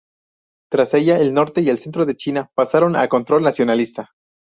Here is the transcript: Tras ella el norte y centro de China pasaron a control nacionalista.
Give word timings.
Tras 0.71 0.95
ella 0.95 1.19
el 1.19 1.31
norte 1.31 1.61
y 1.61 1.67
centro 1.77 2.07
de 2.07 2.15
China 2.15 2.49
pasaron 2.55 2.95
a 2.95 3.07
control 3.07 3.43
nacionalista. 3.43 4.13